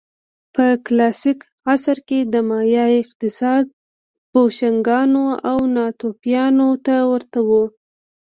[0.55, 1.39] په کلاسیک
[1.73, 3.63] عصر کې د مایا اقتصاد
[4.31, 7.49] بوشونګانو او ناتوفیانو ته ورته و